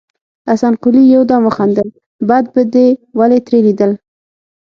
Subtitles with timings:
[0.49, 1.87] حسن قلي يودم وخندل:
[2.27, 2.87] بد به دې
[3.19, 3.91] ولې ترې ليدل.